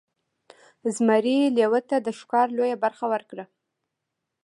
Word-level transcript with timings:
زمري 0.95 1.37
لیوه 1.55 1.81
ته 1.89 1.97
د 2.01 2.07
ښکار 2.19 2.47
لویه 2.57 2.77
برخه 2.83 3.05
ورکړه. 3.13 3.45